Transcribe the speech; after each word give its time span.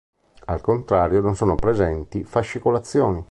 Al 0.47 0.61
contrario 0.61 1.21
non 1.21 1.35
sono 1.35 1.53
presenti 1.53 2.23
fascicolazioni. 2.23 3.19